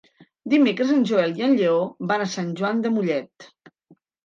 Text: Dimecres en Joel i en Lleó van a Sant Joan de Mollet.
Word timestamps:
Dimecres 0.53 0.93
en 0.93 1.03
Joel 1.09 1.35
i 1.41 1.45
en 1.49 1.53
Lleó 1.59 1.77
van 2.13 2.25
a 2.25 2.29
Sant 2.33 2.51
Joan 2.63 2.83
de 2.89 2.95
Mollet. 2.99 3.49